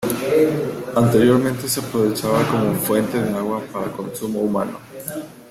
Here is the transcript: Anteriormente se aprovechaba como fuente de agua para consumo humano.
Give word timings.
Anteriormente 0.95 1.69
se 1.69 1.79
aprovechaba 1.79 2.41
como 2.49 2.73
fuente 2.73 3.21
de 3.21 3.37
agua 3.37 3.61
para 3.71 3.91
consumo 3.91 4.39
humano. 4.39 4.79